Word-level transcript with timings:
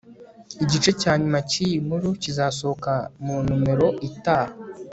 igice 0.63 0.91
cya 1.01 1.13
nyuma 1.21 1.39
cyiyi 1.49 1.77
nkuru 1.85 2.07
kizasohoka 2.21 2.93
mu 3.23 3.35
nomero 3.47 3.87
itaha 4.09 4.53